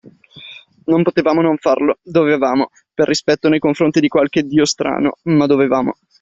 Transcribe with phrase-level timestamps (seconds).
[0.87, 5.93] Non potevamo non farlo, dovevamo, per rispetto nei confronti di qualche dio strano, ma dovevamo.